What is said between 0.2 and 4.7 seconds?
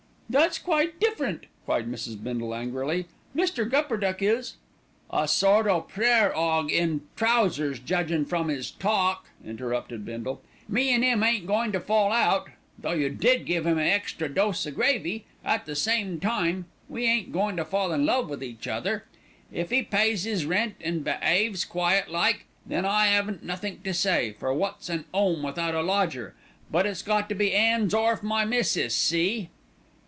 "That's quite different," cried Mrs. Bindle angrily. "Mr. Gupperduck is"